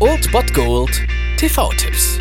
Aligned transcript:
Old 0.00 0.32
Bot 0.32 0.54
Gold 0.54 1.02
TV-Tipps. 1.36 2.18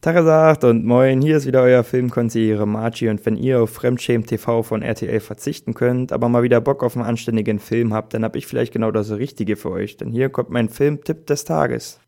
Tagesagt 0.00 0.64
und 0.64 0.84
moin, 0.84 1.22
hier 1.22 1.36
ist 1.36 1.46
wieder 1.46 1.62
euer 1.62 1.84
Filmkonsigliere 1.84 2.66
Margie 2.66 3.08
und 3.08 3.24
wenn 3.24 3.36
ihr 3.36 3.62
auf 3.62 3.70
Fremdschämen 3.70 4.26
TV 4.26 4.64
von 4.64 4.82
RTL 4.82 5.20
verzichten 5.20 5.74
könnt, 5.74 6.10
aber 6.10 6.28
mal 6.28 6.42
wieder 6.42 6.60
Bock 6.60 6.82
auf 6.82 6.96
einen 6.96 7.06
anständigen 7.06 7.60
Film 7.60 7.94
habt, 7.94 8.12
dann 8.12 8.24
hab 8.24 8.34
ich 8.34 8.48
vielleicht 8.48 8.72
genau 8.72 8.90
das 8.90 9.12
Richtige 9.12 9.54
für 9.54 9.70
euch, 9.70 9.96
denn 9.96 10.10
hier 10.10 10.28
kommt 10.28 10.50
mein 10.50 10.68
Filmtipp 10.68 11.28
des 11.28 11.44
Tages. 11.44 12.00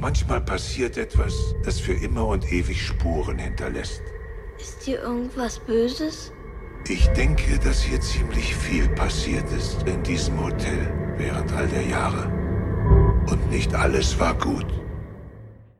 Manchmal 0.00 0.40
passiert 0.40 0.98
etwas, 0.98 1.54
das 1.64 1.78
für 1.78 1.94
immer 1.94 2.26
und 2.26 2.52
ewig 2.52 2.84
Spuren 2.84 3.38
hinterlässt. 3.38 4.02
Ist 4.58 4.82
hier 4.82 5.00
irgendwas 5.00 5.60
Böses? 5.60 6.32
Ich 6.88 7.08
denke, 7.08 7.58
dass 7.58 7.82
hier 7.82 8.00
ziemlich 8.00 8.54
viel 8.54 8.88
passiert 8.90 9.44
ist 9.50 9.82
in 9.88 10.00
diesem 10.04 10.40
Hotel 10.40 10.86
während 11.16 11.52
all 11.52 11.66
der 11.66 11.82
Jahre. 11.82 12.30
Und 13.28 13.50
nicht 13.50 13.74
alles 13.74 14.20
war 14.20 14.34
gut. 14.34 14.66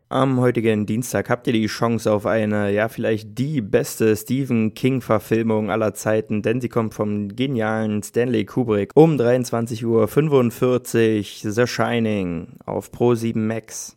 Am 0.09 0.41
heutigen 0.41 0.85
Dienstag 0.85 1.31
habt 1.31 1.47
ihr 1.47 1.53
die 1.53 1.67
Chance 1.67 2.11
auf 2.13 2.27
eine, 2.27 2.73
ja, 2.73 2.89
vielleicht 2.89 3.39
die 3.39 3.61
beste 3.61 4.17
Stephen 4.17 4.75
King-Verfilmung 4.75 5.71
aller 5.71 5.95
Zeiten, 5.95 6.43
denn 6.43 6.61
sie 6.61 6.69
kommt 6.69 6.93
vom 6.95 7.37
genialen 7.37 8.03
Stanley 8.03 8.45
Kubrick 8.45 8.91
um 8.97 9.17
23.45 9.17 9.85
Uhr 9.85 11.53
The 11.53 11.67
Shining 11.69 12.49
auf 12.65 12.91
Pro 12.91 13.15
7 13.15 13.47
Max. 13.47 13.97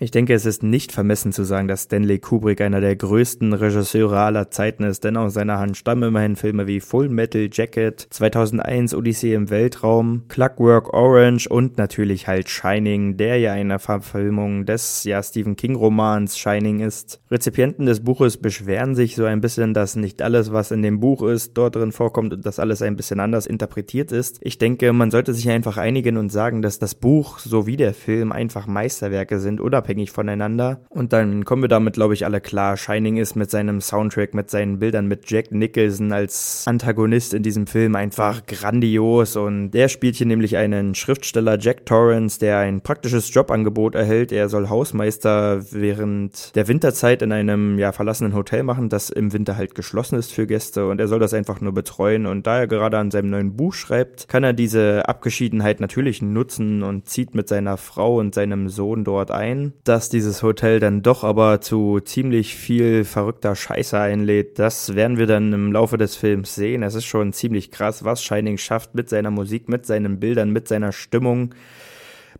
Ich 0.00 0.12
denke, 0.12 0.32
es 0.32 0.46
ist 0.46 0.62
nicht 0.62 0.92
vermessen 0.92 1.32
zu 1.32 1.42
sagen, 1.42 1.66
dass 1.66 1.82
Stanley 1.82 2.20
Kubrick 2.20 2.60
einer 2.60 2.80
der 2.80 2.94
größten 2.94 3.52
Regisseure 3.52 4.20
aller 4.20 4.48
Zeiten 4.48 4.84
ist, 4.84 5.02
denn 5.02 5.16
aus 5.16 5.34
seiner 5.34 5.58
Hand 5.58 5.76
stammen 5.76 6.10
immerhin 6.10 6.36
Filme 6.36 6.68
wie 6.68 6.78
Full 6.78 7.08
Metal 7.08 7.48
Jacket, 7.52 8.06
2001 8.10 8.94
Odyssee 8.94 9.34
im 9.34 9.50
Weltraum, 9.50 10.22
Clockwork 10.28 10.94
Orange 10.94 11.48
und 11.48 11.78
natürlich 11.78 12.28
halt 12.28 12.48
Shining, 12.48 13.16
der 13.16 13.38
ja 13.40 13.54
eine 13.54 13.80
Verfilmung 13.80 14.66
des 14.66 15.02
ja 15.02 15.20
Stephen 15.20 15.56
King 15.56 15.74
Romans 15.74 16.38
Shining 16.38 16.78
ist. 16.78 17.20
Rezipienten 17.28 17.86
des 17.86 18.04
Buches 18.04 18.36
beschweren 18.36 18.94
sich 18.94 19.16
so 19.16 19.24
ein 19.24 19.40
bisschen, 19.40 19.74
dass 19.74 19.96
nicht 19.96 20.22
alles, 20.22 20.52
was 20.52 20.70
in 20.70 20.82
dem 20.82 21.00
Buch 21.00 21.24
ist, 21.24 21.54
dort 21.54 21.74
drin 21.74 21.90
vorkommt 21.90 22.32
und 22.32 22.46
dass 22.46 22.60
alles 22.60 22.82
ein 22.82 22.94
bisschen 22.94 23.18
anders 23.18 23.46
interpretiert 23.46 24.12
ist. 24.12 24.38
Ich 24.42 24.58
denke, 24.58 24.92
man 24.92 25.10
sollte 25.10 25.34
sich 25.34 25.50
einfach 25.50 25.76
einigen 25.76 26.18
und 26.18 26.30
sagen, 26.30 26.62
dass 26.62 26.78
das 26.78 26.94
Buch 26.94 27.40
sowie 27.40 27.76
der 27.76 27.94
Film 27.94 28.30
einfach 28.30 28.68
Meisterwerke 28.68 29.40
sind, 29.40 29.60
oder 29.60 29.87
unabhängig 29.88 30.10
voneinander. 30.10 30.80
Und 30.90 31.12
dann 31.12 31.44
kommen 31.44 31.62
wir 31.62 31.68
damit, 31.68 31.94
glaube 31.94 32.14
ich, 32.14 32.24
alle 32.24 32.40
klar. 32.40 32.76
Shining 32.76 33.16
ist 33.16 33.36
mit 33.36 33.50
seinem 33.50 33.80
Soundtrack, 33.80 34.34
mit 34.34 34.50
seinen 34.50 34.78
Bildern, 34.78 35.06
mit 35.06 35.30
Jack 35.30 35.50
Nicholson 35.50 36.12
als 36.12 36.64
Antagonist 36.66 37.32
in 37.32 37.42
diesem 37.42 37.66
Film 37.66 37.96
einfach 37.96 38.44
grandios. 38.46 39.36
Und 39.36 39.70
der 39.70 39.88
spielt 39.88 40.16
hier 40.16 40.26
nämlich 40.26 40.56
einen 40.56 40.94
Schriftsteller, 40.94 41.58
Jack 41.58 41.86
Torrance, 41.86 42.38
der 42.38 42.58
ein 42.58 42.82
praktisches 42.82 43.32
Jobangebot 43.32 43.94
erhält. 43.94 44.30
Er 44.30 44.48
soll 44.48 44.68
Hausmeister 44.68 45.62
während 45.72 46.54
der 46.54 46.68
Winterzeit 46.68 47.22
in 47.22 47.32
einem 47.32 47.78
ja, 47.78 47.92
verlassenen 47.92 48.34
Hotel 48.34 48.62
machen, 48.62 48.88
das 48.90 49.08
im 49.10 49.32
Winter 49.32 49.56
halt 49.56 49.74
geschlossen 49.74 50.18
ist 50.18 50.32
für 50.32 50.46
Gäste. 50.46 50.88
Und 50.88 51.00
er 51.00 51.08
soll 51.08 51.18
das 51.18 51.32
einfach 51.32 51.60
nur 51.60 51.72
betreuen. 51.72 52.26
Und 52.26 52.46
da 52.46 52.58
er 52.58 52.66
gerade 52.66 52.98
an 52.98 53.10
seinem 53.10 53.30
neuen 53.30 53.56
Buch 53.56 53.72
schreibt, 53.72 54.28
kann 54.28 54.44
er 54.44 54.52
diese 54.52 55.08
Abgeschiedenheit 55.08 55.80
natürlich 55.80 56.20
nutzen 56.20 56.82
und 56.82 57.08
zieht 57.08 57.34
mit 57.34 57.48
seiner 57.48 57.76
Frau 57.76 58.18
und 58.18 58.34
seinem 58.34 58.68
Sohn 58.68 59.04
dort 59.04 59.30
ein 59.30 59.72
dass 59.88 60.10
dieses 60.10 60.42
Hotel 60.42 60.80
dann 60.80 61.00
doch 61.00 61.24
aber 61.24 61.62
zu 61.62 62.00
ziemlich 62.00 62.54
viel 62.54 63.04
verrückter 63.04 63.56
Scheiße 63.56 63.98
einlädt. 63.98 64.58
Das 64.58 64.94
werden 64.94 65.16
wir 65.16 65.26
dann 65.26 65.52
im 65.52 65.72
Laufe 65.72 65.96
des 65.96 66.14
Films 66.14 66.54
sehen. 66.54 66.82
Es 66.82 66.94
ist 66.94 67.06
schon 67.06 67.32
ziemlich 67.32 67.70
krass, 67.70 68.04
was 68.04 68.22
Shining 68.22 68.58
schafft 68.58 68.94
mit 68.94 69.08
seiner 69.08 69.30
Musik, 69.30 69.68
mit 69.68 69.86
seinen 69.86 70.20
Bildern, 70.20 70.50
mit 70.50 70.68
seiner 70.68 70.92
Stimmung 70.92 71.54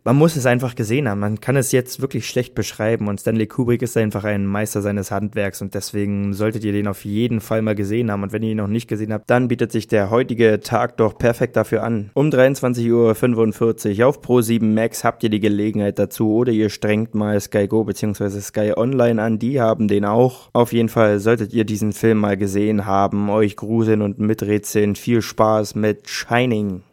man 0.03 0.15
muss 0.15 0.35
es 0.35 0.45
einfach 0.45 0.75
gesehen 0.75 1.09
haben. 1.09 1.19
Man 1.19 1.41
kann 1.41 1.55
es 1.55 1.71
jetzt 1.71 2.01
wirklich 2.01 2.27
schlecht 2.27 2.55
beschreiben 2.55 3.07
und 3.07 3.19
Stanley 3.19 3.47
Kubrick 3.47 3.81
ist 3.81 3.97
einfach 3.97 4.23
ein 4.23 4.45
Meister 4.45 4.81
seines 4.81 5.11
Handwerks 5.11 5.61
und 5.61 5.73
deswegen 5.73 6.33
solltet 6.33 6.63
ihr 6.63 6.71
den 6.71 6.87
auf 6.87 7.05
jeden 7.05 7.41
Fall 7.41 7.61
mal 7.61 7.75
gesehen 7.75 8.09
haben. 8.11 8.23
Und 8.23 8.31
wenn 8.31 8.43
ihr 8.43 8.51
ihn 8.51 8.57
noch 8.57 8.67
nicht 8.67 8.87
gesehen 8.87 9.13
habt, 9.13 9.29
dann 9.29 9.47
bietet 9.47 9.71
sich 9.71 9.87
der 9.87 10.09
heutige 10.09 10.59
Tag 10.61 10.97
doch 10.97 11.17
perfekt 11.17 11.55
dafür 11.55 11.83
an. 11.83 12.11
Um 12.13 12.29
23.45 12.29 13.99
Uhr 13.99 14.07
auf 14.07 14.21
Pro7 14.21 14.63
Max 14.63 15.03
habt 15.03 15.23
ihr 15.23 15.29
die 15.29 15.39
Gelegenheit 15.39 15.99
dazu 15.99 16.33
oder 16.33 16.51
ihr 16.51 16.69
strengt 16.69 17.13
mal 17.13 17.39
Sky 17.39 17.67
Go 17.67 17.83
bzw. 17.83 18.39
Sky 18.41 18.73
Online 18.75 19.21
an. 19.21 19.39
Die 19.39 19.59
haben 19.59 19.87
den 19.87 20.05
auch. 20.05 20.49
Auf 20.53 20.73
jeden 20.73 20.89
Fall 20.89 21.19
solltet 21.19 21.53
ihr 21.53 21.65
diesen 21.65 21.93
Film 21.93 22.19
mal 22.19 22.37
gesehen 22.37 22.85
haben, 22.85 23.29
euch 23.29 23.55
gruseln 23.55 24.01
und 24.01 24.19
miträtseln. 24.19 24.95
Viel 24.95 25.21
Spaß 25.21 25.75
mit 25.75 26.09
Shining. 26.09 26.83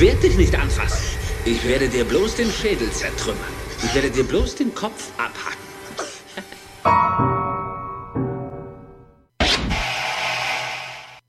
Ich 0.00 0.06
werde 0.06 0.20
dich 0.20 0.38
nicht 0.38 0.58
anfassen. 0.58 1.18
Ich 1.44 1.68
werde 1.68 1.86
dir 1.86 2.06
bloß 2.06 2.36
den 2.36 2.48
Schädel 2.48 2.90
zertrümmern. 2.90 3.52
Ich 3.84 3.94
werde 3.94 4.08
dir 4.08 4.24
bloß 4.24 4.54
den 4.54 4.74
Kopf 4.74 5.12
abhacken. 5.18 5.60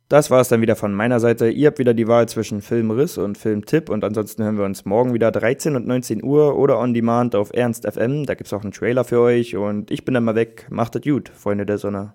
Das 0.07 0.31
war 0.31 0.39
es 0.39 0.47
dann 0.47 0.61
wieder 0.61 0.77
von 0.77 0.93
meiner 0.93 1.19
Seite. 1.19 1.49
Ihr 1.49 1.67
habt 1.67 1.79
wieder 1.79 1.93
die 1.93 2.07
Wahl 2.07 2.29
zwischen 2.29 2.61
Filmriss 2.61 3.17
und 3.17 3.37
Filmtipp 3.37 3.89
und 3.89 4.05
ansonsten 4.05 4.41
hören 4.43 4.57
wir 4.57 4.63
uns 4.63 4.85
morgen 4.85 5.13
wieder 5.13 5.31
13 5.31 5.75
und 5.75 5.85
19 5.85 6.23
Uhr 6.23 6.57
oder 6.57 6.79
on 6.79 6.93
demand 6.93 7.35
auf 7.35 7.51
Ernst 7.53 7.85
FM. 7.85 8.25
Da 8.25 8.35
gibt 8.35 8.47
es 8.47 8.53
auch 8.53 8.63
einen 8.63 8.71
Trailer 8.71 9.03
für 9.03 9.19
euch 9.19 9.57
und 9.57 9.91
ich 9.91 10.05
bin 10.05 10.13
dann 10.13 10.23
mal 10.23 10.35
weg. 10.35 10.67
Macht 10.69 10.95
es 10.95 11.01
gut, 11.01 11.27
Freunde 11.27 11.65
der 11.65 11.77
Sonne. 11.77 12.13